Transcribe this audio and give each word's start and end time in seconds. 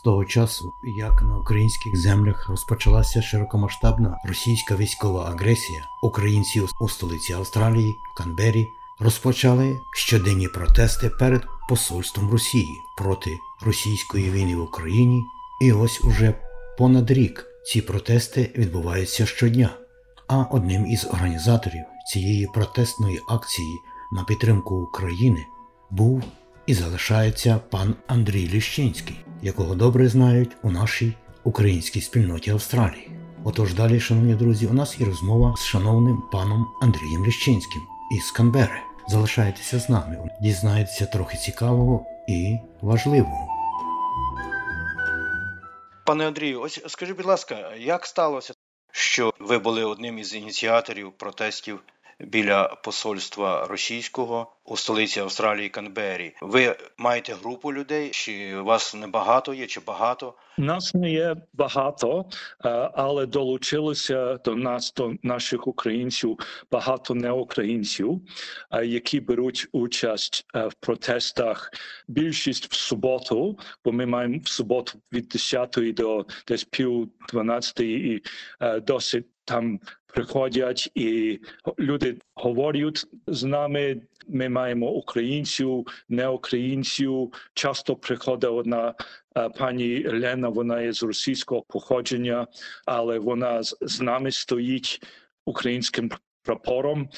З 0.00 0.02
того 0.02 0.24
часу, 0.24 0.72
як 0.82 1.22
на 1.22 1.36
українських 1.36 1.96
землях 1.96 2.48
розпочалася 2.48 3.22
широкомасштабна 3.22 4.18
російська 4.24 4.76
військова 4.76 5.28
агресія, 5.28 5.84
українці 6.02 6.62
у 6.80 6.88
столиці 6.88 7.32
Австралії 7.32 7.92
в 7.92 8.18
Канбері 8.18 8.66
розпочали 8.98 9.80
щоденні 9.92 10.48
протести 10.48 11.10
перед 11.10 11.46
посольством 11.68 12.30
Росії 12.30 12.68
проти 12.98 13.38
російської 13.60 14.30
війни 14.30 14.56
в 14.56 14.62
Україні. 14.62 15.24
І 15.60 15.72
ось 15.72 16.04
уже 16.04 16.34
понад 16.78 17.10
рік 17.10 17.46
ці 17.66 17.80
протести 17.80 18.52
відбуваються 18.56 19.26
щодня. 19.26 19.70
А 20.28 20.42
одним 20.42 20.86
із 20.86 21.04
організаторів 21.04 21.84
цієї 22.12 22.46
протестної 22.46 23.20
акції 23.28 23.78
на 24.12 24.24
підтримку 24.24 24.76
України 24.76 25.46
був 25.90 26.22
і 26.66 26.74
залишається 26.74 27.60
пан 27.70 27.94
Андрій 28.06 28.48
Ліщинський, 28.48 29.16
якого 29.42 29.74
добре 29.74 30.08
знають 30.08 30.56
у 30.62 30.70
нашій 30.70 31.14
українській 31.44 32.00
спільноті 32.00 32.50
Австралії. 32.50 33.10
Отож 33.44 33.74
далі, 33.74 34.00
шановні 34.00 34.34
друзі, 34.34 34.66
у 34.66 34.72
нас 34.72 35.00
і 35.00 35.04
розмова 35.04 35.54
з 35.56 35.64
шановним 35.64 36.22
паном 36.32 36.66
Андрієм 36.82 37.26
Ліщинським 37.26 37.82
із 38.18 38.30
Канбери. 38.30 38.80
Залишайтеся 39.08 39.78
з 39.78 39.88
нами, 39.88 40.30
дізнаєтеся 40.42 41.06
трохи 41.06 41.36
цікавого 41.36 42.06
і 42.28 42.58
важливого. 42.80 43.48
Пане 46.06 46.26
Андрію, 46.26 46.60
ось 46.60 46.82
скажіть, 46.86 47.16
будь 47.16 47.26
ласка, 47.26 47.74
як 47.74 48.06
сталося, 48.06 48.54
що 48.92 49.32
ви 49.40 49.58
були 49.58 49.84
одним 49.84 50.18
із 50.18 50.34
ініціаторів 50.34 51.12
протестів 51.12 51.80
біля 52.20 52.68
посольства 52.68 53.66
російського 53.66 54.52
у 54.64 54.76
столиці 54.76 55.20
Австралії 55.20 55.68
Канбері? 55.68 56.34
Ви 56.40 56.76
маєте 56.96 57.34
групу 57.34 57.72
людей? 57.72 58.10
Чи 58.10 58.60
вас 58.60 58.94
небагато 58.94 59.54
є, 59.54 59.66
чи 59.66 59.80
багато? 59.86 60.34
Нас 60.58 60.94
не 60.94 61.10
є 61.10 61.36
багато, 61.52 62.24
е, 62.64 62.68
але 62.94 63.26
долучилося 63.26 64.36
до 64.36 64.56
нас, 64.56 64.92
до 64.96 65.12
наших 65.22 65.66
українців, 65.66 66.38
багато 66.70 67.14
неукраїнців, 67.14 68.20
е, 68.70 68.86
які 68.86 69.20
беруть 69.20 69.68
участь 69.72 70.46
е, 70.54 70.66
в 70.66 70.74
протестах. 70.74 71.70
Більшість 72.08 72.72
в 72.72 72.74
суботу, 72.74 73.58
бо 73.84 73.92
ми 73.92 74.06
маємо 74.06 74.40
в 74.44 74.48
суботу 74.48 74.98
від 75.12 75.28
10 75.28 75.94
до 75.94 76.26
десь 76.48 76.64
пів 76.64 77.08
12 77.28 77.80
і 77.80 78.22
досить 78.82 79.26
там 79.44 79.80
приходять 80.12 80.90
і 80.94 81.38
люди 81.78 82.18
говорять 82.34 83.06
з 83.26 83.44
нами. 83.44 84.00
Ми 84.28 84.48
маємо 84.48 84.90
українців, 84.90 85.86
неукраїнців. 86.08 87.32
Часто 87.54 87.96
приходить 87.96 88.50
одна 88.50 88.94
пані 89.58 90.08
Лена. 90.08 90.48
Вона 90.48 90.82
є 90.82 90.92
з 90.92 91.02
російського 91.02 91.62
походження, 91.62 92.46
але 92.86 93.18
вона 93.18 93.62
з 93.62 94.00
нами 94.00 94.30
стоїть 94.30 95.02
українським 95.44 96.10
прапором. 96.42 97.08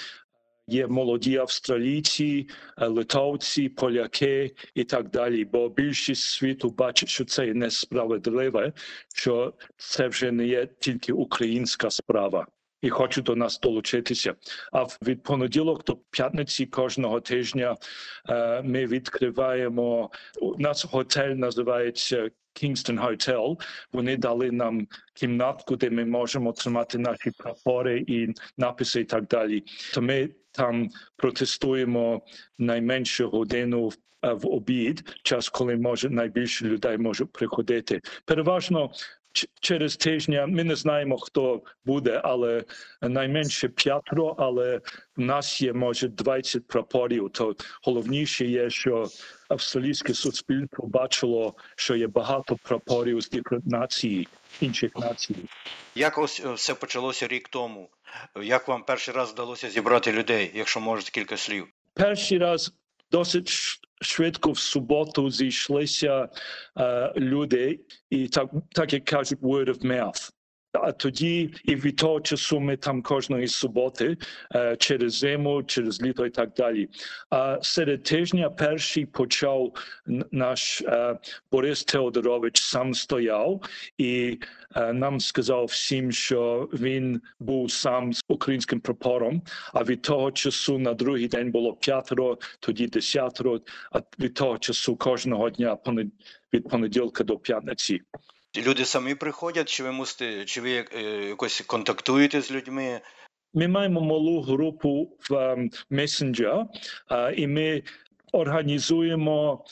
Є 0.69 0.87
молоді 0.87 1.37
австралійці, 1.37 2.49
литовці, 2.77 3.69
поляки 3.69 4.55
і 4.75 4.85
так 4.85 5.11
далі. 5.11 5.45
Бо 5.45 5.69
більшість 5.69 6.23
світу 6.23 6.71
бачить, 6.71 7.09
що 7.09 7.25
це 7.25 7.55
несправедливе, 7.55 8.73
що 9.15 9.55
це 9.77 10.09
вже 10.09 10.33
не 10.33 10.47
є 10.47 10.69
тільки 10.81 11.13
українська 11.13 11.91
справа 11.91 12.47
і 12.83 12.91
хочуть 12.91 13.25
до 13.25 13.37
нас 13.37 13.61
долучитися. 13.61 14.35
А 14.73 14.85
від 15.03 15.23
понеділок 15.23 15.85
до 15.85 15.97
п'ятниці 15.97 16.67
кожного 16.67 17.21
тижня 17.21 17.77
е, 18.29 18.63
ми 18.63 18.87
відкриваємо 18.87 20.11
у 20.41 20.59
нас 20.59 20.85
готель 20.85 21.35
називається. 21.35 22.31
Kingston 22.63 23.07
Hotel, 23.07 23.61
вони 23.93 24.17
дали 24.17 24.51
нам 24.51 24.87
кімнатку, 25.15 25.77
де 25.77 25.91
ми 25.91 26.05
можемо 26.05 26.53
тримати 26.53 26.99
наші 26.99 27.31
прапори 27.31 28.05
і 28.07 28.29
написи, 28.59 29.01
і 29.01 29.05
так 29.05 29.27
далі. 29.27 29.65
То 29.95 30.03
ми 30.03 30.29
там 30.51 30.89
протестуємо 31.17 32.23
найменшу 32.59 33.29
годину 33.29 33.89
в, 33.89 33.97
в 34.23 34.47
обід, 34.47 35.19
час, 35.23 35.49
коли 35.49 35.77
може 35.77 36.11
найбільше 36.11 36.65
людей 36.65 36.99
може 36.99 37.25
приходити. 37.25 38.01
Переважно 38.25 38.91
через 39.61 39.97
тижня 39.97 40.47
ми 40.47 40.65
не 40.65 40.77
знаємо, 40.77 41.19
хто 41.19 41.63
буде, 41.85 42.21
але 42.25 42.65
найменше 43.03 43.69
п'ятеро, 43.69 44.35
але 44.39 44.81
в 45.17 45.21
нас 45.21 45.63
є 45.63 45.73
може 45.73 46.09
20 46.09 46.67
прапорів. 46.67 47.31
То 47.33 47.57
головніше 47.83 48.47
є, 48.47 48.71
що 48.71 49.09
австралійське 49.49 50.15
суспільство 50.15 50.87
бачило, 50.87 51.55
що 51.77 51.97
є 51.97 52.07
багато 52.07 52.57
прапорів 52.63 53.21
з 53.21 53.31
націй, 53.65 54.29
інших 54.61 54.97
націй. 54.97 55.37
Як 55.95 56.19
ось 56.19 56.41
все 56.41 56.75
почалося 56.75 57.29
рік 57.29 57.49
тому? 57.49 57.91
Як 58.43 58.69
вам 58.69 58.83
перший 58.83 59.15
раз 59.15 59.33
вдалося 59.33 59.71
зібрати 59.71 60.13
людей, 60.13 60.51
якщо 60.55 60.81
можете 60.81 61.11
кілька 61.11 61.37
слів? 61.37 61.67
Перший 61.95 62.39
раз 62.39 62.73
досить 63.11 63.49
швидко 64.03 64.53
в 64.53 64.59
суботу 64.59 65.31
зійшлися 65.31 66.29
е, 66.79 67.13
люди, 67.17 67.81
і 68.11 68.29
так, 68.29 68.51
так 68.73 68.93
як 68.93 69.05
кажуть, 69.05 69.41
word 69.41 69.69
of 69.69 69.85
mouth. 69.85 70.31
А 70.73 70.93
тоді 70.93 71.55
і 71.65 71.77
від 71.77 71.97
того 71.97 72.21
часу 72.21 72.61
ми 72.61 72.77
там 72.77 73.03
кожної 73.03 73.49
суботи 73.49 74.17
е, 74.55 74.77
через 74.77 75.15
зиму, 75.15 75.63
через 75.63 76.03
літо 76.03 76.27
і 76.27 76.31
так 76.31 76.53
далі. 76.53 76.89
А 77.31 77.59
серед 77.63 78.03
тижня 78.03 78.51
перший 78.51 79.07
почав 79.07 79.73
наш 80.31 80.83
е, 80.83 81.19
Борис 81.53 81.85
Теодорович 81.85 82.61
сам 82.61 82.95
стояв 82.95 83.63
і 83.99 84.39
е, 84.77 84.93
нам 84.93 85.21
сказав 85.21 85.65
всім, 85.65 86.13
що 86.13 86.69
він 86.73 87.21
був 87.41 87.71
сам 87.71 88.13
з 88.13 88.21
українським 88.29 88.81
прапором. 88.81 89.43
А 89.73 89.85
від 89.85 90.03
того 90.03 90.33
часу 90.33 90.79
на 90.79 90.95
другий 90.95 91.29
день 91.29 91.51
було 91.51 91.75
п'ятеро, 91.75 92.39
тоді 92.61 92.87
десятеро. 92.87 93.61
А 93.93 94.01
від 94.19 94.35
того 94.35 94.59
часу 94.59 94.97
кожного 94.97 95.51
дня 95.51 95.79
від 96.53 96.69
понеділка 96.69 97.25
до 97.25 97.39
п'ятниці. 97.39 98.01
Люди 98.57 98.85
самі 98.85 99.15
приходять, 99.15 99.69
чи 99.69 99.83
ви 99.83 99.93
мусите, 99.93 100.45
чи 100.45 100.61
ви 100.61 100.71
якось 101.29 101.61
контактуєте 101.61 102.41
з 102.41 102.53
людьми? 102.53 103.01
Ми 103.55 103.69
маємо 103.69 104.01
малу 104.01 104.43
групу 104.43 105.17
в 105.31 105.57
Messenger, 105.91 106.67
і 107.37 107.47
ми 107.47 107.83
організуємо 108.33 109.65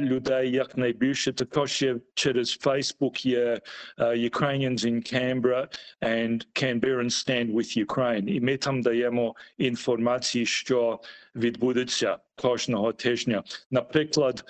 людей 0.00 0.50
якнайбільше. 0.50 1.32
Також 1.32 1.82
є 1.82 1.96
через 2.14 2.58
Facebook 2.60 3.26
є 3.26 3.60
Ukrainians 3.98 4.78
in 4.78 5.14
Canberra 5.14 5.66
and 6.02 6.46
Canberrans 6.54 7.10
Stand 7.10 7.52
with 7.52 7.86
Ukraine. 7.86 8.28
І 8.28 8.40
ми 8.40 8.56
там 8.56 8.82
даємо 8.82 9.34
інформацію, 9.58 10.46
що 10.46 11.00
відбудеться 11.36 12.18
кожного 12.36 12.92
тижня. 12.92 13.42
Наприклад, 13.70 14.44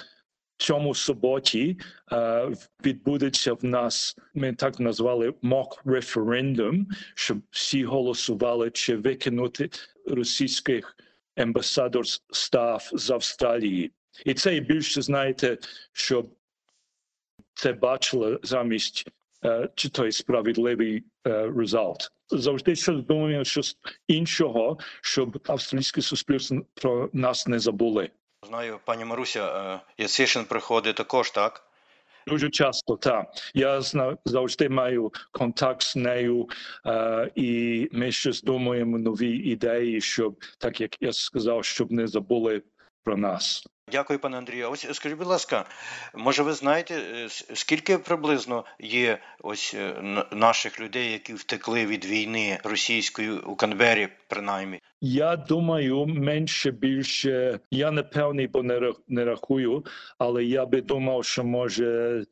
цьому 0.59 0.95
суботі 0.95 1.79
е, 2.13 2.49
відбудеться 2.85 3.53
в 3.53 3.65
нас. 3.65 4.17
Ми 4.35 4.55
так 4.55 4.81
назвали 4.81 5.31
mock 5.31 5.81
референдум, 5.85 6.87
щоб 7.15 7.39
всі 7.51 7.85
голосували 7.85 8.71
чи 8.71 8.97
викинути 8.97 9.71
російських 10.07 10.97
амбасадор 11.37 12.05
став 12.31 12.91
з 12.93 13.11
Австралії, 13.11 13.93
і 14.25 14.35
це 14.35 14.61
більше 14.61 15.03
знаєте, 15.03 15.59
що 15.93 16.25
це 17.55 17.73
бачили 17.73 18.39
замість 18.43 19.09
е, 19.45 19.69
чи 19.75 19.89
той 19.89 20.13
справедливий 20.13 21.05
е, 21.27 21.53
результат. 21.57 22.11
Завжди 22.31 22.77
щось 22.77 23.05
думаю, 23.05 23.45
щось 23.45 23.77
іншого, 24.09 24.79
щоб 25.03 25.39
австралійське 25.47 26.03
суспільство 26.03 26.67
про 26.75 27.11
нас 27.13 27.47
не 27.47 27.59
забули. 27.59 28.11
Знаю, 28.47 28.79
пані 28.85 29.05
Маруся, 29.05 29.81
Ясишин 29.99 30.45
приходить 30.45 30.97
також, 30.97 31.31
так? 31.31 31.65
Дуже 32.27 32.51
часто, 32.51 32.97
так. 32.97 33.27
Я 33.55 33.81
завжди 34.25 34.69
маю 34.69 35.13
контакт 35.33 35.83
з 35.83 35.97
нею, 35.97 36.49
е, 36.87 37.31
і 37.35 37.89
ми 37.93 38.13
щось 38.13 38.43
думаємо 38.43 38.99
нові 38.99 39.31
ідеї, 39.31 40.01
щоб, 40.01 40.45
так 40.59 40.81
як 40.81 41.03
я 41.03 41.13
сказав, 41.13 41.65
щоб 41.65 41.93
не 41.93 42.07
забули 42.07 42.63
про 43.05 43.17
нас. 43.17 43.67
Дякую, 43.93 44.19
пане 44.19 44.39
Андрію. 44.39 44.71
Ось 44.71 44.87
скажіть, 44.93 45.19
будь 45.19 45.27
ласка, 45.27 45.65
може 46.15 46.43
ви 46.43 46.53
знаєте, 46.53 46.95
е, 46.95 47.29
скільки 47.55 47.99
приблизно 47.99 48.65
є 48.79 49.19
ось 49.43 49.75
е, 49.75 49.95
наших 50.33 50.81
людей, 50.81 51.13
які 51.13 51.35
втекли 51.35 51.87
від 51.87 52.05
війни 52.05 52.59
російської 52.65 53.31
у 53.31 53.57
Канбері, 53.57 54.09
принаймні? 54.29 54.81
Я 55.01 55.37
думаю, 55.37 56.07
менше 56.07 56.71
більше. 56.71 57.61
Я 57.71 57.91
не 57.91 58.03
певний, 58.03 58.47
бо 58.47 58.63
не 59.09 59.25
рахую, 59.25 59.85
але 60.19 60.45
я 60.45 60.67
би 60.67 60.81
думав, 60.81 61.25
що 61.25 61.45
може 61.45 62.25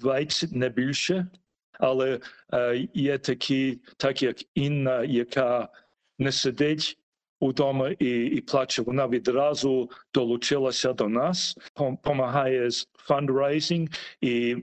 20, 0.00 0.52
не 0.52 0.68
більше. 0.68 1.26
Але 1.72 2.20
е, 2.52 2.88
є 2.94 3.18
такі, 3.18 3.78
так 3.96 4.22
як 4.22 4.36
Інна, 4.54 5.04
яка 5.04 5.68
не 6.18 6.32
сидить 6.32 6.98
удома 7.44 7.90
і 7.98 8.24
і 8.24 8.40
плаче. 8.40 8.82
Вона 8.82 9.08
відразу 9.08 9.90
долучилася 10.14 10.92
до 10.92 11.08
нас, 11.08 11.58
допомагає 11.78 12.70
з 12.70 12.88
фандрейзинг 12.94 13.88
і 14.20 14.56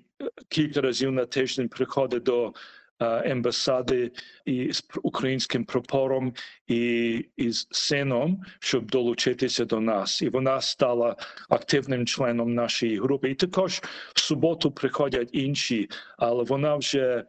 кілька 0.50 0.82
разів 0.82 1.12
на 1.12 1.26
тиждень 1.26 1.70
приходить 1.70 2.24
до 2.24 2.54
ембасади 3.02 4.12
і 4.46 4.74
з 4.74 4.84
українським 5.04 5.66
прапором 5.66 6.34
і 6.68 7.26
із 7.38 7.68
сином, 7.72 8.44
щоб 8.60 8.92
долучитися 8.92 9.66
до 9.66 9.80
нас, 9.80 10.22
і 10.22 10.30
вона 10.30 10.62
стала 10.62 11.16
активним 11.50 12.06
членом 12.06 12.54
нашої 12.54 13.00
групи. 13.00 13.30
І 13.30 13.36
також 13.36 13.82
в 14.14 14.20
суботу 14.20 14.72
приходять 14.72 15.30
інші, 15.32 15.90
але 16.18 16.44
вона 16.44 16.76
вже 16.76 17.00
е, 17.00 17.26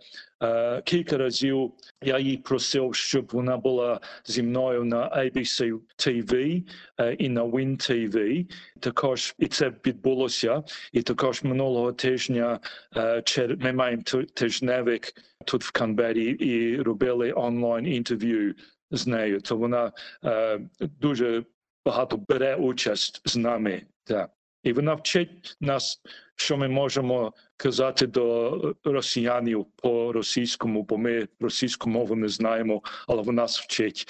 кілька 0.84 1.16
разів 1.16 1.72
я 2.02 2.18
їй 2.18 2.36
просив, 2.36 2.94
щоб 2.94 3.30
вона 3.32 3.56
була 3.56 4.00
зі 4.24 4.42
мною 4.42 4.84
на 4.84 5.10
ABC 5.10 5.80
TV 5.98 6.62
е, 7.00 7.14
і 7.14 7.28
на 7.28 7.44
Win 7.44 7.76
TV. 7.76 8.46
Також 8.80 9.34
і 9.38 9.46
це 9.46 9.72
відбулося. 9.86 10.62
І 10.92 11.02
також 11.02 11.42
минулого 11.42 11.92
тижня 11.92 12.60
е, 12.96 13.22
ми 13.58 13.72
маємо 13.72 14.02
тижневик 14.34 15.12
тут 15.44 15.64
в 15.64 15.72
Канбері 15.72 16.30
і 16.30 16.76
робили 16.82 17.32
онлайн 17.32 17.86
інтерв'ю 17.86 18.54
з 18.90 19.06
нею. 19.06 19.40
То 19.40 19.56
вона 19.56 19.92
е, 20.24 20.60
дуже 20.80 21.44
багато 21.84 22.16
бере 22.16 22.56
участь 22.56 23.22
з 23.24 23.36
нами. 23.36 23.82
Так. 24.04 24.30
І 24.62 24.72
вона 24.72 24.94
вчить 24.94 25.56
нас, 25.60 26.00
що 26.36 26.56
ми 26.56 26.68
можемо 26.68 27.32
казати 27.56 28.06
до 28.06 28.74
росіянів 28.84 29.66
по 29.76 30.12
російському, 30.12 30.82
бо 30.82 30.98
ми 30.98 31.28
російську 31.40 31.90
мову 31.90 32.16
не 32.16 32.28
знаємо, 32.28 32.82
але 33.08 33.22
вона 33.22 33.42
нас 33.42 33.60
вчить. 33.60 34.06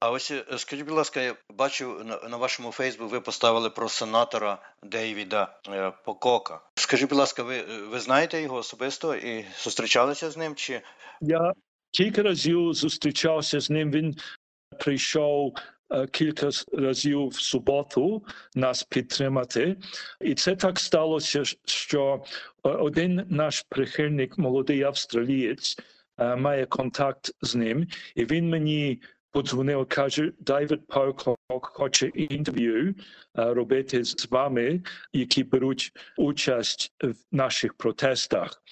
А 0.00 0.10
ось 0.10 0.30
е, 0.30 0.44
скажіть, 0.56 0.86
будь 0.86 0.96
ласка, 0.96 1.20
я 1.20 1.34
бачу 1.50 2.04
на, 2.30 2.36
вашому 2.36 2.72
Фейсбуку, 2.72 3.10
ви 3.10 3.20
поставили 3.20 3.70
про 3.70 3.88
сенатора 3.88 4.58
Дейвіда 4.82 5.58
е, 5.68 5.92
Покока. 6.04 6.60
Скажіть, 6.74 7.08
будь 7.08 7.18
ласка, 7.18 7.42
ви 7.42 7.62
ви 7.90 8.00
знаєте 8.00 8.42
його 8.42 8.56
особисто 8.56 9.14
і 9.14 9.44
зустрічалися 9.58 10.30
з 10.30 10.36
ним? 10.36 10.54
Чи 10.54 10.80
я 11.20 11.52
кілька 11.90 12.22
разів 12.22 12.72
зустрічався 12.72 13.60
з 13.60 13.70
ним? 13.70 13.90
Він 13.90 14.16
прийшов 14.78 15.54
Е, 15.54 15.77
кілька 16.10 16.50
разів 16.72 17.28
в 17.28 17.34
суботу 17.34 18.24
нас 18.54 18.82
підтримати, 18.82 19.76
і 20.20 20.34
це 20.34 20.56
так 20.56 20.80
сталося, 20.80 21.42
що 21.64 22.24
е, 22.64 22.68
один 22.68 23.24
наш 23.28 23.64
прихильник, 23.68 24.38
молодий 24.38 24.82
австралієць, 24.82 25.76
е, 26.18 26.36
має 26.36 26.66
контакт 26.66 27.30
з 27.42 27.54
ним, 27.54 27.86
і 28.14 28.24
він 28.24 28.48
мені 28.48 29.02
подзвонив, 29.30 29.86
каже: 29.88 30.32
Давид 30.38 30.86
Паукок 30.86 31.36
хоче 31.50 32.06
інтерв'ю 32.06 32.94
робити 33.34 34.04
з 34.04 34.30
вами, 34.30 34.82
які 35.12 35.44
беруть 35.44 35.92
участь 36.16 36.92
в 37.02 37.14
наших 37.32 37.74
протестах. 37.74 38.62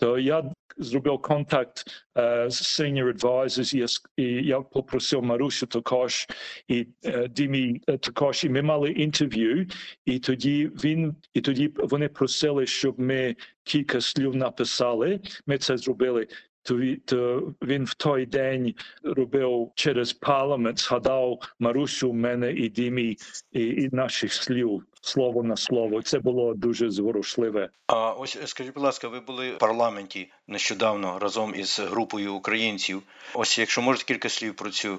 То 0.00 0.18
я 0.18 0.52
зробив 0.76 1.22
контакт 1.22 1.84
uh, 2.16 2.50
з 2.50 2.80
senior 2.80 3.12
advisors, 3.12 4.00
і, 4.16 4.24
я 4.24 4.60
попросив 4.60 5.22
Марусю 5.22 5.66
також, 5.66 6.26
і 6.68 6.86
uh, 7.02 7.28
Дімі 7.28 7.80
uh, 7.88 7.98
також, 7.98 8.44
і 8.44 8.48
ми 8.48 8.62
мали 8.62 8.90
інтерв'ю, 8.90 9.66
і 10.04 10.18
тоді 10.18 10.70
він, 10.84 11.16
і 11.34 11.40
тоді 11.40 11.72
вони 11.76 12.08
просили, 12.08 12.66
щоб 12.66 13.00
ми 13.00 13.36
кілька 13.64 14.00
слів 14.00 14.36
написали. 14.36 15.20
Ми 15.46 15.58
це 15.58 15.76
зробили. 15.76 16.26
То, 16.62 16.80
то 17.04 17.52
він 17.62 17.84
в 17.84 17.94
той 17.94 18.26
день 18.26 18.74
робив 19.02 19.72
через 19.74 20.12
парламент, 20.12 20.78
згадав 20.78 21.38
Марусю, 21.58 22.12
мене 22.12 22.52
і 22.52 22.68
Дімі, 22.68 23.16
і, 23.52 23.66
і 23.66 23.88
наших 23.92 24.32
слів 24.32 24.82
слово 25.00 25.42
на 25.42 25.56
слово. 25.56 26.02
Це 26.02 26.18
було 26.18 26.54
дуже 26.54 26.90
зворушливе. 26.90 27.70
А 27.86 28.12
ось 28.12 28.38
скажіть, 28.44 28.74
будь 28.74 28.82
ласка, 28.82 29.08
ви 29.08 29.20
були 29.20 29.52
в 29.52 29.58
парламенті 29.58 30.32
нещодавно 30.48 31.18
разом 31.18 31.54
із 31.54 31.80
групою 31.80 32.34
українців. 32.34 33.02
Ось, 33.34 33.58
якщо 33.58 33.82
можете 33.82 34.04
кілька 34.04 34.28
слів 34.28 34.54
про 34.54 34.70
цю, 34.70 34.98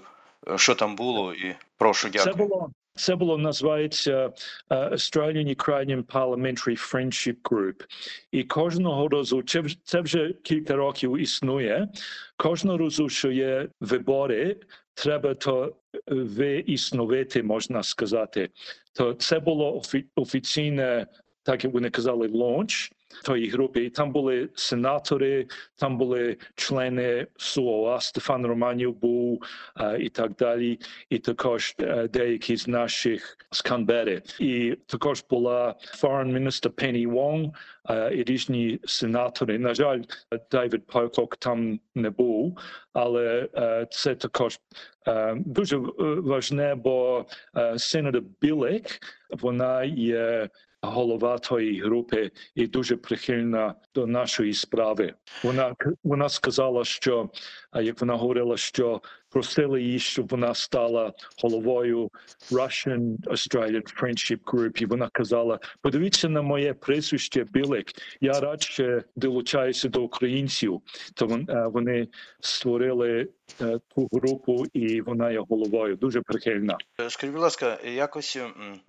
що 0.56 0.76
там 0.76 0.96
було, 0.96 1.34
і 1.34 1.56
прошу 1.78 2.10
дякую. 2.10 2.34
Це 2.34 2.38
було. 2.44 2.72
Це 2.96 3.16
було 3.16 3.38
називається 3.38 4.28
uh, 4.70 4.94
Australian 4.94 5.56
Ukrainian 5.56 6.04
Parliamentary 6.04 6.92
Friendship 6.92 7.36
Group. 7.42 7.84
І 8.32 8.44
кожного 8.44 9.08
разу 9.08 9.42
це, 9.42 9.64
це 9.84 10.02
вже 10.02 10.34
кілька 10.44 10.76
років 10.76 11.18
існує. 11.18 11.90
Кожного 12.38 12.78
разу, 12.78 13.10
що 13.10 13.32
є 13.32 13.68
вибори, 13.80 14.58
треба 14.94 15.34
то 15.34 15.76
виіснувати, 16.08 17.44
можна 17.44 17.84
сказати. 17.84 18.50
То 18.94 19.14
це 19.14 19.40
було 19.40 19.82
офіційне, 20.16 21.08
так 21.44 21.64
як 21.64 21.74
вони 21.74 21.90
казали, 21.90 22.28
лонч 22.28 22.92
тої 23.24 23.50
групи. 23.50 23.84
І 23.86 23.90
там 23.90 24.12
були 24.12 24.50
сенатори, 24.56 25.48
там 25.76 25.98
були 25.98 26.38
члени 26.56 27.28
СУОА, 27.38 28.00
Стефан 28.00 28.46
Романів 28.46 28.96
був 28.96 29.44
а, 29.74 29.96
і 29.96 30.10
так 30.10 30.36
далі. 30.36 30.80
І 31.10 31.20
також 31.20 31.76
а, 31.80 32.08
деякі 32.08 32.58
з 32.58 32.68
наших 32.68 33.38
з 33.52 33.62
Канбери. 33.62 34.22
І 34.40 34.78
також 34.86 35.26
була 35.30 35.76
foreign 36.02 36.38
minister 36.40 36.70
Пенні 36.70 37.08
Вонг 37.08 37.50
а, 37.84 38.10
і 38.10 38.24
різні 38.24 38.80
сенатори. 38.84 39.60
На 39.60 39.74
жаль, 39.74 40.02
Дейвід 40.52 40.86
Паукок 40.86 41.36
там 41.36 41.80
не 41.96 42.10
був, 42.10 42.58
але 42.94 43.50
це 43.92 44.16
також 44.16 44.60
дуже 45.36 45.78
важне, 45.98 46.76
бо 46.76 47.26
сенатор 47.78 48.22
Білик, 48.42 48.86
вона 49.30 49.84
є 49.84 50.50
голова 50.82 51.38
тої 51.38 51.82
групи 51.82 52.32
і 52.56 52.68
дуже 52.68 52.96
прихильна 52.96 53.76
до 53.96 54.08
нашої 54.08 54.54
справи. 54.54 55.14
Вона 55.44 55.76
вона 56.04 56.30
сказала, 56.30 56.84
що 56.84 57.30
як 57.74 58.02
вона 58.02 58.16
говорила, 58.16 58.58
що 58.58 59.02
просили 59.30 59.82
її, 59.82 60.00
щоб 60.00 60.28
вона 60.28 60.54
стала 60.54 61.14
головою 61.44 62.10
Russian 62.52 63.18
Australian 63.18 64.02
Friendship 64.02 64.40
Group, 64.44 64.82
і 64.82 64.86
Вона 64.86 65.10
казала: 65.14 65.60
подивіться 65.82 66.30
на 66.30 66.42
моє 66.42 66.74
прізвище 66.74 67.44
Білик. 67.44 67.88
Я 68.22 68.40
радше 68.40 69.04
долучаюся 69.16 69.90
до 69.90 70.04
українців. 70.04 70.82
То 71.16 71.40
вони 71.74 72.08
створили 72.40 73.28
ту 73.96 74.10
групу, 74.12 74.66
і 74.74 75.02
вона 75.02 75.32
є 75.32 75.44
головою. 75.50 75.96
Дуже 75.96 76.22
прихильна. 76.22 76.78
Скажіть, 77.10 77.34
будь 77.34 77.42
ласка, 77.42 77.78
якось 77.86 78.38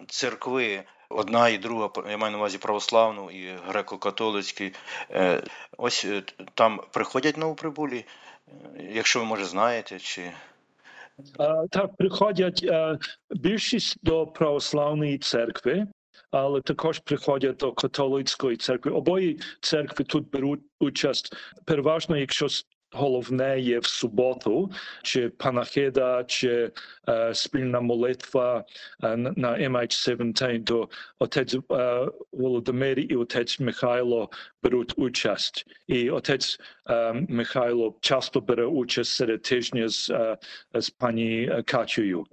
церкви 0.09 0.83
одна 1.17 1.49
і 1.49 1.59
друга, 1.59 1.91
я 2.11 2.19
маю 2.19 2.33
на 2.33 2.39
увазі 2.39 2.59
православну 2.59 3.31
і 3.31 3.57
греко-католицькі. 3.69 4.75
Е, 5.11 5.43
ось 5.79 6.05
е, 6.05 6.23
там 6.55 6.81
приходять 6.93 7.37
новоприбулі, 7.37 8.05
е, 8.49 8.53
якщо 8.93 9.19
ви 9.19 9.25
може 9.25 9.45
знаєте, 9.45 9.99
чи. 9.99 10.33
Так, 11.71 11.97
приходять 11.97 12.67
більшість 13.31 13.97
до 14.03 14.27
православної 14.27 15.19
церкви, 15.19 15.87
але 16.31 16.61
також 16.61 16.99
приходять 16.99 17.57
до 17.57 17.73
католицької 17.73 18.57
церкви. 18.57 18.93
Обоє 18.93 19.37
церкви 19.61 20.05
тут 20.05 20.31
беруть 20.31 20.61
участь 20.81 21.37
переважно, 21.65 22.17
якщо 22.17 22.49
головне 22.93 23.61
є 23.61 23.79
в 23.79 23.87
суботу, 23.87 24.71
чи 25.03 25.29
панахида, 25.29 26.25
чи 26.25 26.71
е, 27.09 27.35
спільна 27.35 27.81
молитва 27.81 28.65
е, 29.03 29.17
на 29.17 29.59
MH17, 29.59 30.65
то 30.65 30.89
отець 31.19 31.55
е, 31.55 32.07
Володимир 32.33 32.99
і 32.99 33.17
отець 33.17 33.61
Михайло 33.61 34.31
беруть 34.63 34.95
участь. 34.97 35.67
І 35.87 36.11
отець 36.11 36.61
е, 36.91 37.13
Михайло 37.29 37.97
часто 38.01 38.41
бере 38.41 38.67
участь 38.67 39.13
серед 39.13 39.43
тижня 39.43 39.89
з, 39.89 40.11
е, 40.11 40.37
з 40.75 40.91
пані 40.91 41.63
Катєю. 41.67 42.27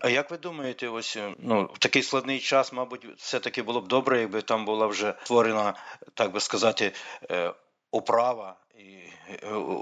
А 0.00 0.08
як 0.08 0.30
ви 0.30 0.38
думаєте, 0.38 0.88
ось 0.88 1.18
ну 1.38 1.70
в 1.72 1.78
такий 1.78 2.02
складний 2.02 2.38
час, 2.38 2.72
мабуть, 2.72 3.06
все 3.16 3.40
таки 3.40 3.62
було 3.62 3.80
б 3.80 3.88
добре, 3.88 4.20
якби 4.20 4.42
там 4.42 4.64
була 4.64 4.86
вже 4.86 5.14
створена, 5.22 5.74
так 6.14 6.32
би 6.32 6.40
сказати, 6.40 6.92
е, 7.30 7.52
управа 7.92 8.56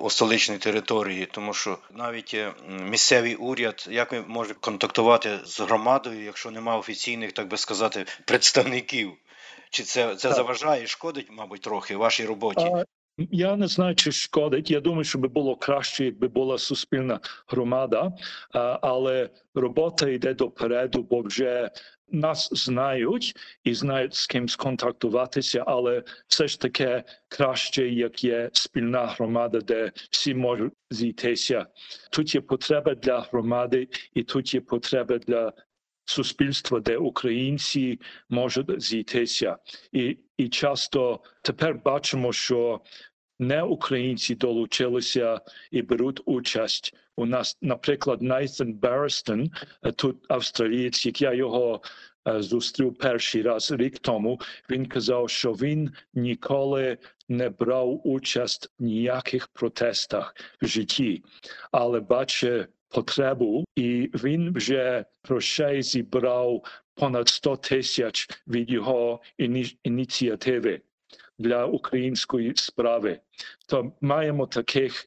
у 0.01 0.11
столичній 0.11 0.59
території, 0.59 1.27
тому 1.27 1.55
що 1.55 1.79
навіть 1.91 2.35
е, 2.35 2.53
місцевий 2.69 3.35
уряд 3.35 3.87
як 3.91 4.13
він 4.13 4.25
може 4.29 4.55
контактувати 4.55 5.39
з 5.45 5.61
громадою, 5.61 6.25
якщо 6.25 6.51
немає 6.51 6.79
офіційних, 6.79 7.33
так 7.33 7.49
би 7.49 7.57
сказати, 7.57 8.07
представників. 8.25 9.13
Чи 9.71 9.83
це 9.83 10.17
це 10.17 10.33
заважає, 10.33 10.87
шкодить, 10.87 11.27
мабуть, 11.31 11.61
трохи 11.61 11.97
вашій 11.97 12.25
роботі? 12.27 12.67
Я 13.19 13.57
не 13.57 13.67
знаю, 13.67 13.95
чи 13.95 14.13
шкодить. 14.13 14.71
Я 14.71 14.81
думаю, 14.81 15.05
що 15.05 15.19
би 15.19 15.29
було 15.29 15.57
краще, 15.57 16.05
якби 16.05 16.29
була 16.29 16.59
суспільна 16.59 17.21
громада, 17.47 18.13
але 18.83 19.31
робота 19.55 20.09
йде 20.09 20.35
допереду, 20.35 21.03
бо 21.03 21.21
вже 21.21 21.71
нас 22.13 22.49
знають 22.53 23.37
і 23.65 23.75
знають 23.75 24.15
з 24.15 24.27
ким 24.27 24.49
сконтактуватися, 24.49 25.65
але 25.67 26.03
все 26.27 26.49
ж 26.49 26.61
таки 26.61 27.03
краще, 27.29 27.89
як 27.89 28.25
є 28.25 28.51
спільна 28.53 29.07
громада, 29.07 29.61
де 29.61 29.93
всі 30.11 30.35
можуть 30.35 30.73
зійтися. 30.91 31.67
Тут 32.11 32.35
є 32.35 32.41
потреба 32.41 32.95
для 32.95 33.21
громади, 33.21 33.89
і 34.15 34.23
тут 34.23 34.55
є 34.55 34.61
потреба 34.61 35.19
для 35.19 35.53
суспільства, 36.05 36.81
де 36.81 36.97
українці 36.97 38.01
можуть 38.29 38.83
зійтися, 38.83 39.57
і 39.93 40.19
і 40.37 40.49
часто 40.49 41.21
тепер 41.43 41.81
бачимо, 41.85 42.33
що 42.33 42.81
не 43.39 43.63
українці 43.63 44.35
долучилися 44.35 45.41
і 45.71 45.83
беруть 45.83 46.21
участь. 46.25 46.95
У 47.17 47.27
нас, 47.27 47.59
наприклад, 47.63 48.23
Нейтан 48.23 48.75
Берестон, 48.75 49.51
тут 49.97 50.17
австралієць, 50.29 51.07
як 51.07 51.23
я 51.23 51.35
його 51.35 51.83
зустрів 52.37 52.95
перший 52.99 53.43
раз 53.43 53.73
рік 53.73 53.99
тому. 53.99 54.41
Він 54.71 54.87
казав, 54.87 55.31
що 55.31 55.53
він 55.53 55.91
ніколи 56.15 56.99
не 57.29 57.49
брав 57.49 58.01
участь 58.05 58.71
в 58.79 58.83
ніяких 58.83 59.49
протестах 59.49 60.35
в 60.63 60.67
житті, 60.67 61.25
але 61.73 62.01
бачить 62.01 62.67
потребу, 62.89 63.65
і 63.77 64.11
він 64.15 64.55
вже 64.55 65.05
грошей 65.23 65.83
зібрав 65.83 66.65
понад 66.95 67.29
100 67.29 67.57
тисяч 67.57 68.29
від 68.47 68.71
його 68.71 69.21
ініціативи 69.83 70.81
для 71.39 71.67
української 71.67 72.53
справи. 72.57 73.21
То 73.67 73.93
маємо 74.01 74.47
таких 74.47 75.07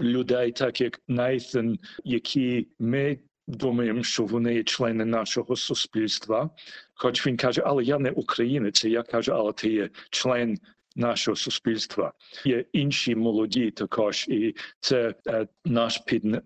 людей, 0.00 0.52
так 0.52 0.80
як 0.80 1.00
Нейтан, 1.08 1.78
які 2.04 2.68
ми 2.78 3.18
думаємо, 3.46 4.02
що 4.02 4.24
вони 4.24 4.54
є 4.54 4.62
члени 4.62 5.04
нашого 5.04 5.56
суспільства. 5.56 6.50
Хоч 6.94 7.26
він 7.26 7.36
каже, 7.36 7.62
але 7.66 7.84
я 7.84 7.98
не 7.98 8.10
українець, 8.10 8.84
я 8.84 9.02
кажу, 9.02 9.32
але 9.32 9.52
ти 9.52 9.72
є 9.72 9.90
член 10.10 10.58
нашого 10.96 11.36
суспільства. 11.36 12.12
Є 12.44 12.64
інші 12.72 13.14
молоді 13.14 13.70
також, 13.70 14.28
і 14.28 14.54
це 14.80 15.14
е, 15.26 15.46
наш 15.64 16.02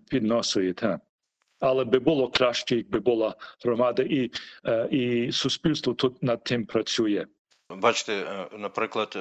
підносує. 0.09 0.73
Та. 0.73 0.99
Але 1.59 1.85
би 1.85 1.99
було 1.99 2.29
краще, 2.29 2.75
якби 2.75 2.99
була 2.99 3.35
громада, 3.63 4.03
і, 4.03 4.31
е, 4.65 4.87
і 4.91 5.31
суспільство 5.31 5.93
тут 5.93 6.23
над 6.23 6.43
тим 6.43 6.65
працює. 6.65 7.25
Бачите, 7.69 8.13
е, 8.13 8.57
наприклад, 8.57 9.17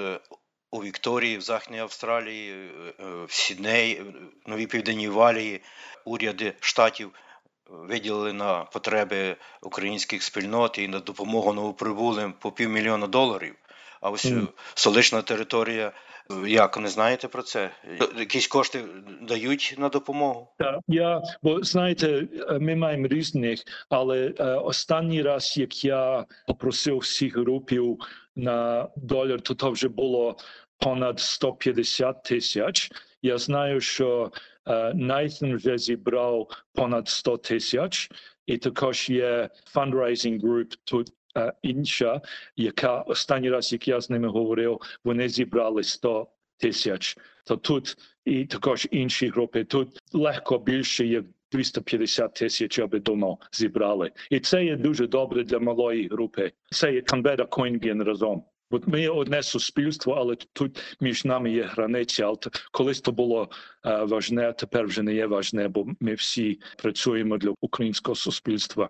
у 0.71 0.83
Вікторії, 0.83 1.39
в 1.39 1.41
Західній 1.41 1.79
Австралії, 1.79 2.71
в 2.99 3.33
Сіднеї, 3.33 4.03
в 4.47 4.51
Новій 4.51 4.67
Південній 4.67 5.09
Валії, 5.09 5.63
уряди 6.05 6.55
штатів 6.61 7.13
виділили 7.67 8.33
на 8.33 8.65
потреби 8.65 9.37
українських 9.63 10.23
спільнот 10.23 10.79
і 10.79 10.89
на 10.89 11.01
допомогу 11.01 11.53
новоприбулим 11.53 12.33
по 12.33 12.53
півмільйона 12.53 13.07
доларів. 13.07 13.55
А 14.03 14.11
ось 14.11 14.27
mm. 14.27 14.49
столична 14.75 15.23
територія, 15.23 15.93
як 16.47 16.79
не 16.79 16.89
знаєте 16.89 17.29
про 17.29 17.43
це? 17.43 17.71
Якісь 18.19 18.47
кошти 18.47 18.85
дають 19.23 19.75
на 19.79 19.89
допомогу? 19.89 20.49
Так, 20.59 20.81
я 20.89 21.23
бо 21.43 21.63
знаєте, 21.63 22.29
ми 22.61 22.77
маємо 22.77 23.07
різних, 23.07 23.61
але 23.89 24.35
е, 24.39 24.45
останній 24.45 25.23
раз, 25.23 25.59
як 25.59 25.85
я 25.85 26.25
попросив 26.47 26.99
всіх 26.99 27.37
групів 27.37 27.99
на 28.37 28.89
долар, 28.97 29.41
то 29.41 29.55
то 29.55 29.71
вже 29.71 29.89
було 29.89 30.37
понад 30.79 31.21
150 31.21 32.25
тисяч. 32.25 32.91
Я 33.23 33.39
знаю, 33.39 33.81
що 33.81 34.33
Нейтан 34.95 35.57
вже 35.57 35.79
зібрав 35.79 36.49
понад 36.75 37.09
100 37.09 37.37
тисяч, 37.37 38.11
і 38.47 38.59
також 38.59 39.11
є 39.11 39.49
fundraising 39.75 40.41
group 40.41 40.75
тут 40.85 41.13
інша, 41.63 42.21
яка 42.57 43.01
останній 43.01 43.51
раз, 43.51 43.73
як 43.73 43.89
я 43.89 44.01
з 44.01 44.11
ними 44.11 44.29
говорив, 44.29 44.81
вони 45.05 45.29
зібрали 45.29 45.83
100 45.83 46.29
тисяч. 46.59 47.17
То 47.45 47.57
тут 47.57 47.97
і 48.25 48.45
також 48.45 48.89
інші 48.91 49.29
групи. 49.29 49.65
Тут 49.65 49.89
легко 50.13 50.59
більше 50.59 51.07
як 51.07 51.25
250 51.53 52.35
тисяч, 52.35 52.79
аби 52.79 53.01
думав, 53.01 53.39
зібрали. 53.53 54.11
І 54.31 54.41
це 54.41 54.65
є 54.65 54.77
дуже 54.77 55.07
добре 55.07 55.45
для 55.45 55.59
малої 55.59 56.09
групи. 56.09 56.53
Це 56.71 56.93
є 56.93 57.01
Canberra 57.01 57.49
Coinbian 57.49 58.05
разом. 58.05 58.45
Бо 58.73 58.81
ми 58.87 59.09
одне 59.09 59.43
суспільство, 59.43 60.13
але 60.13 60.37
тут 60.53 60.97
між 61.01 61.25
нами 61.25 61.51
є 61.51 61.63
границя. 61.63 62.25
Але 62.25 62.37
колись 62.71 63.01
то 63.01 63.13
було 63.13 63.49
е, 63.85 64.05
важне, 64.05 64.49
а 64.49 64.53
тепер 64.53 64.87
вже 64.87 65.03
не 65.03 65.15
є 65.15 65.27
важне, 65.27 65.69
бо 65.69 65.87
ми 66.01 66.15
всі 66.15 66.61
працюємо 66.77 67.39
для 67.39 67.55
українського 67.61 68.15
суспільства. 68.15 68.89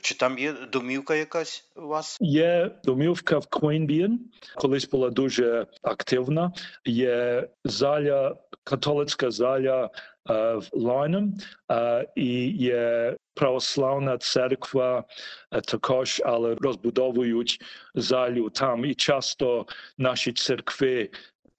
Чи 0.00 0.14
там 0.14 0.38
є 0.38 0.52
домівка 0.72 1.14
якась 1.14 1.70
у 1.76 1.86
вас? 1.86 2.18
Є 2.20 2.70
домівка 2.84 3.38
в 3.38 3.44
Queanbeyan, 3.44 4.18
колись 4.56 4.88
була 4.88 5.10
дуже 5.10 5.66
активна. 5.82 6.52
Є 6.84 7.48
заля, 7.64 8.36
католицька 8.64 9.30
заля 9.30 9.90
в 10.26 10.62
Лайном, 10.72 11.34
е, 11.70 12.06
і 12.16 12.48
є 12.48 13.16
православна 13.34 14.18
церква 14.18 15.04
е, 15.50 15.60
також, 15.60 16.22
але 16.24 16.54
розбудовують 16.54 17.60
залю 17.94 18.50
там. 18.50 18.84
І 18.84 18.94
часто 18.94 19.66
наші 19.98 20.32
церкви 20.32 21.10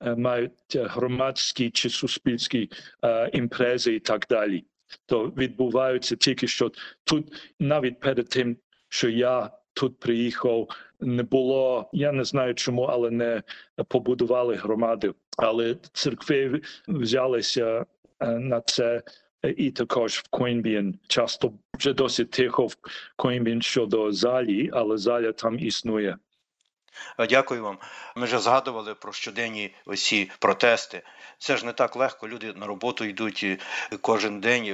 е, 0.02 0.16
мають 0.16 0.76
громадські 0.76 1.70
чи 1.70 1.90
суспільські 1.90 2.70
е, 3.06 3.30
імпрези 3.34 3.96
і 3.96 4.00
так 4.00 4.26
далі. 4.30 4.66
То 5.06 5.26
відбуваються 5.26 6.16
тільки 6.16 6.48
що 6.48 6.72
тут, 7.04 7.54
навіть 7.60 8.00
перед 8.00 8.30
тим, 8.30 8.58
що 8.90 9.10
я 9.10 9.52
тут 9.74 10.00
приїхав, 10.00 10.68
не 11.00 11.24
було. 11.24 11.90
Я 11.94 12.12
не 12.12 12.24
знаю 12.24 12.56
чому, 12.56 12.82
але 12.82 13.12
не 13.12 13.44
побудували 13.88 14.56
громади. 14.56 15.14
Але 15.38 15.76
церкви 15.94 16.62
взялися 16.88 17.86
на 18.26 18.62
це 18.62 19.02
і 19.58 19.72
також 19.72 20.18
в 20.18 20.36
Queanbeyan 20.36 20.94
часто 21.08 21.54
вже 21.74 21.94
досить 21.94 22.32
тихо 22.32 22.68
в 22.68 22.76
Queanbeyan 23.18 23.62
щодо 23.62 24.12
залі, 24.12 24.70
але 24.74 24.98
заля 24.98 25.32
там 25.32 25.60
існує. 25.60 26.18
Дякую 27.30 27.64
вам. 27.64 27.78
Ми 28.16 28.26
вже 28.26 28.40
згадували 28.40 28.96
про 28.96 29.14
щоденні 29.14 29.76
осі 29.86 30.32
протести. 30.40 31.02
Це 31.38 31.58
ж 31.58 31.66
не 31.66 31.74
так 31.74 31.96
легко. 31.96 32.28
Люди 32.28 32.54
на 32.54 32.66
роботу 32.66 33.06
йдуть 33.06 33.46
кожен 34.02 34.40
день. 34.40 34.66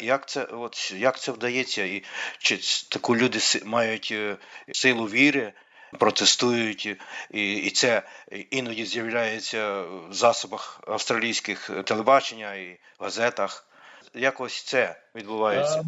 Як 0.00 0.28
це 0.28 0.44
от 0.44 0.94
як 0.96 1.20
це 1.20 1.32
вдається? 1.32 1.84
І 1.84 2.04
чи 2.38 2.56
таку 2.90 3.16
люди 3.16 3.38
мають 3.64 4.08
е, 4.12 4.36
силу 4.72 5.04
віри, 5.04 5.52
протестують, 5.98 6.86
і 7.30 7.54
і 7.54 7.70
це 7.70 8.02
іноді 8.50 8.84
з'являється 8.84 9.82
в 9.82 10.12
засобах 10.12 10.80
австралійських 10.86 11.70
телебачення 11.84 12.54
і 12.54 12.78
газетах 12.98 13.68
якось 14.14 14.62
це 14.62 15.00
відбувається? 15.14 15.84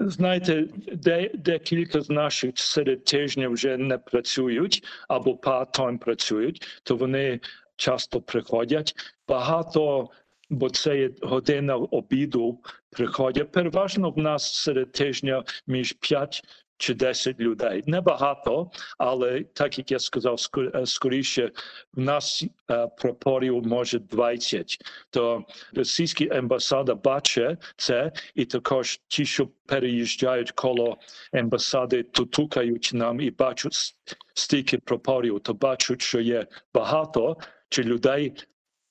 Знаєте, 0.00 0.64
де 0.94 1.30
декілька 1.34 2.00
з 2.00 2.10
наших 2.10 2.58
серед 2.58 3.04
тижня 3.04 3.48
вже 3.48 3.76
не 3.76 3.98
працюють 3.98 4.84
або 5.08 5.32
part-time 5.32 5.98
працюють, 5.98 6.80
то 6.82 6.96
вони 6.96 7.40
часто 7.76 8.20
приходять. 8.20 8.94
Багато, 9.28 10.08
бо 10.50 10.70
це 10.70 10.98
є 10.98 11.10
година 11.22 11.76
обіду, 11.76 12.58
приходять. 12.90 13.52
Переважно 13.52 14.10
в 14.10 14.18
нас 14.18 14.54
серед 14.54 14.92
тижня 14.92 15.44
між 15.66 15.92
5 15.92 16.42
чи 16.78 16.94
10 16.94 17.40
людей. 17.40 17.82
Небагато, 17.86 18.70
але 18.98 19.44
так 19.52 19.78
як 19.78 19.90
я 19.90 19.98
сказав, 19.98 20.36
е, 20.58 20.86
скоріше 20.86 21.50
в 21.94 22.00
нас 22.00 22.44
е, 22.70 22.88
прапорів 22.98 23.66
може 23.66 23.98
20. 23.98 24.78
То 25.10 25.44
російська 25.74 26.24
амбасада 26.24 26.94
бачить 26.94 27.58
це, 27.76 28.12
і 28.34 28.44
також 28.44 29.00
ті, 29.08 29.26
що 29.26 29.48
переїжджають 29.66 30.50
коло 30.50 30.96
амбасади, 31.32 32.02
то 32.02 32.24
тукають 32.24 32.90
нам 32.94 33.20
і 33.20 33.30
бачать 33.30 33.94
стільки 34.34 34.78
прапорів, 34.78 35.40
то 35.40 35.54
бачать, 35.54 36.02
що 36.02 36.20
є 36.20 36.46
багато 36.74 37.36
чи 37.68 37.82
людей, 37.82 38.32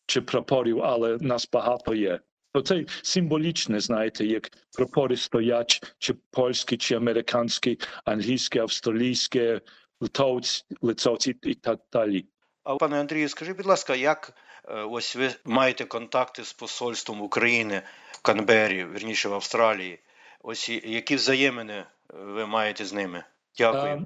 чи 0.06 0.22
прапорів, 0.22 0.84
але 0.84 1.17
нас 1.22 1.50
багато 1.53 1.96
є. 1.96 2.20
То 2.54 2.62
це 2.62 2.86
символічне, 3.04 3.80
знаєте, 3.80 4.25
як 4.25 4.51
прапори 4.77 5.18
стоять, 5.18 5.96
чи 6.00 6.13
польські, 6.13 6.77
чи 6.77 6.96
американські, 6.96 7.80
англійське, 8.06 8.60
австралійське, 8.60 9.62
литовці, 10.01 10.63
литовці 10.82 11.36
і 11.44 11.54
так 11.54 11.80
далі. 11.94 12.25
А 12.63 12.75
пане 12.75 13.00
Андрію, 13.00 13.30
скажіть, 13.30 13.58
будь 13.58 13.66
ласка, 13.66 13.96
як 13.96 14.34
е, 14.66 14.82
ось 14.82 15.16
ви 15.16 15.30
маєте 15.46 15.86
контакти 15.86 16.44
з 16.44 16.54
посольством 16.54 17.22
України 17.22 17.82
в 18.12 18.22
Канбері, 18.22 18.86
вірніше 18.86 19.30
в 19.30 19.34
Австралії? 19.34 20.00
Ось 20.44 20.70
які 20.70 21.16
взаємини 21.16 21.86
ви 22.10 22.46
маєте 22.46 22.86
з 22.86 22.94
ними? 22.94 23.24
Дякую. 23.58 24.06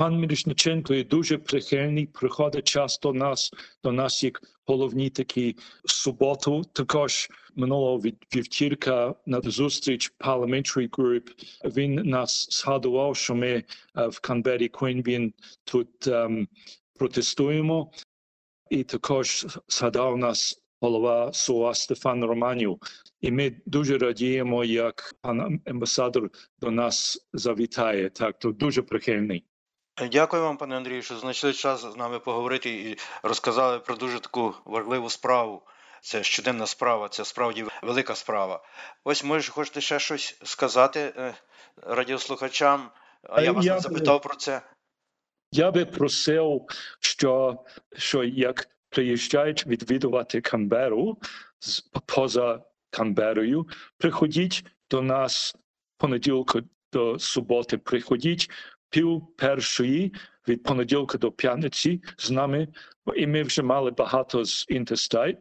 Пан 0.00 0.18
Мірошниченко 0.20 0.94
є 0.94 1.04
дуже 1.04 1.38
прихильний, 1.38 2.06
приходить 2.06 2.64
часто 2.68 3.12
нас 3.12 3.50
до 3.84 3.92
нас 3.92 4.24
як 4.24 4.40
головні 4.66 5.10
такі 5.10 5.56
суботу. 5.84 6.62
Також 6.72 7.28
минулого 7.54 7.98
від- 7.98 8.26
вівтірка 8.36 9.14
на 9.26 9.40
зустріч 9.40 10.12
Parliamentary 10.18 10.90
Group 10.90 11.22
він 11.64 11.94
нас 11.94 12.48
згадував, 12.50 13.16
що 13.16 13.34
ми 13.34 13.48
е, 13.48 13.64
в 14.08 14.20
Канберрі 14.20 14.68
Квінбін 14.68 15.34
тут 15.64 16.06
ем, 16.06 16.48
протестуємо. 16.98 17.92
І 18.70 18.84
також 18.84 19.46
згадав 19.68 20.16
нас 20.18 20.62
голова 20.80 21.32
СУОА 21.32 21.74
Стефан 21.74 22.24
Романів. 22.24 22.78
І 23.20 23.30
ми 23.30 23.56
дуже 23.66 23.98
радіємо, 23.98 24.64
як 24.64 25.14
пан 25.20 25.60
амбасадор 25.64 26.30
до 26.60 26.70
нас 26.70 27.28
завітає. 27.32 28.10
Так, 28.10 28.38
то 28.38 28.52
дуже 28.52 28.82
прихильний. 28.82 29.44
Дякую 30.08 30.42
вам, 30.42 30.56
пане 30.56 30.76
Андрію, 30.76 31.02
що 31.02 31.16
знайшли 31.16 31.52
час 31.52 31.80
з 31.80 31.96
нами 31.96 32.18
поговорити 32.18 32.70
і 32.70 32.98
розказали 33.22 33.78
про 33.78 33.96
дуже 33.96 34.20
таку 34.20 34.54
важливу 34.64 35.10
справу. 35.10 35.62
Це 36.02 36.22
щоденна 36.22 36.66
справа, 36.66 37.08
це 37.08 37.24
справді 37.24 37.64
велика 37.82 38.14
справа. 38.14 38.62
Ось 39.04 39.24
може 39.24 39.52
хочете 39.52 39.80
ще 39.80 39.98
щось 39.98 40.38
сказати 40.44 41.12
е, 41.16 41.34
радіослухачам? 41.82 42.90
А 43.22 43.42
я 43.42 43.50
Е, 43.50 43.52
вас 43.52 43.64
я 43.64 43.74
не 43.74 43.80
запитав 43.80 44.22
про 44.22 44.34
це. 44.34 44.62
Я 45.52 45.70
би 45.70 45.84
просив, 45.84 46.62
що, 47.00 47.58
що 47.96 48.24
як 48.24 48.68
приїжджають 48.88 49.66
відвідувати 49.66 50.40
Канберу 50.40 51.18
з 51.58 51.80
поза 51.80 52.62
Канберою, 52.90 53.66
приходіть 53.98 54.64
до 54.90 55.02
нас 55.02 55.56
понеділка 55.98 56.62
до 56.92 57.18
суботи. 57.18 57.78
Приходіть 57.78 58.50
пів 58.90 59.22
першої 59.36 60.14
від 60.48 60.62
понеділка 60.62 61.18
до 61.18 61.32
п'ятниці 61.32 62.02
з 62.18 62.30
нами, 62.30 62.68
і 63.16 63.26
ми 63.26 63.42
вже 63.42 63.62
мали 63.62 63.90
багато 63.90 64.44
з 64.44 64.66
interstate. 64.68 65.38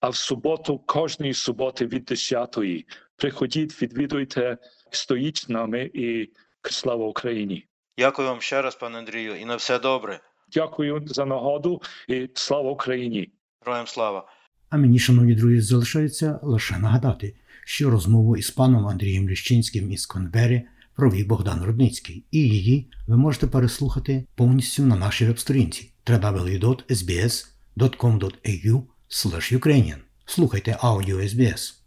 А 0.00 0.08
в 0.08 0.16
суботу, 0.16 0.78
кожної 0.78 1.34
суботи 1.34 1.86
від 1.86 2.10
10-ї. 2.10 2.84
Приходіть, 3.16 3.82
відвідуйте, 3.82 4.58
стоїть 4.90 5.38
з 5.38 5.48
нами 5.48 5.90
і 5.94 6.30
слава 6.62 7.06
Україні. 7.06 7.66
Дякую 7.98 8.28
вам 8.28 8.40
ще 8.40 8.62
раз, 8.62 8.74
пане 8.74 8.98
Андрію, 8.98 9.34
і 9.36 9.44
на 9.44 9.56
все 9.56 9.78
добре. 9.78 10.20
Дякую 10.52 11.02
за 11.06 11.24
нагоду 11.24 11.82
і 12.08 12.30
слава 12.34 12.70
Україні. 12.70 13.32
Героям 13.60 13.86
слава. 13.86 14.28
А 14.70 14.76
мені, 14.76 14.98
шановні 14.98 15.34
друзі, 15.34 15.60
залишається 15.60 16.40
лише 16.42 16.78
нагадати, 16.78 17.34
що 17.64 17.90
розмову 17.90 18.36
із 18.36 18.50
паном 18.50 18.86
Андрієм 18.86 19.28
Ліщинським 19.28 19.92
із 19.92 20.06
Конбері 20.06 20.62
провів 20.96 21.26
Богдан 21.26 21.62
Рудницький, 21.62 22.24
і 22.30 22.38
її 22.38 22.90
ви 23.06 23.16
можете 23.16 23.46
переслухати 23.46 24.26
повністю 24.34 24.86
на 24.86 24.96
нашій 24.96 25.26
веб-сторінці 25.26 25.92
www.sbs.com.au. 26.06 28.82
Слухайте 30.26 30.78
аудіо 30.80 31.18
SBS. 31.18 31.85